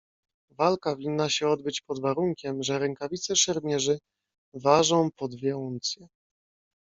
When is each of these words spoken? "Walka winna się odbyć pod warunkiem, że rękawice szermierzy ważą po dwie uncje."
"Walka 0.59 0.95
winna 0.95 1.29
się 1.29 1.47
odbyć 1.47 1.81
pod 1.81 2.01
warunkiem, 2.01 2.63
że 2.63 2.79
rękawice 2.79 3.35
szermierzy 3.35 3.99
ważą 4.55 5.09
po 5.15 5.27
dwie 5.27 5.57
uncje." 5.57 6.07